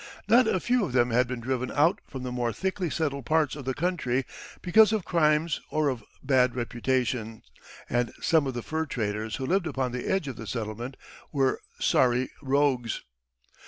[0.27, 3.55] Not a few of them had been driven out from the more thickly settled parts
[3.55, 4.25] of the country
[4.63, 7.43] because of crimes or of bad reputation;
[7.87, 10.97] and some of the fur traders who lived upon the edge of the settlement
[11.31, 13.03] were sorry rogues.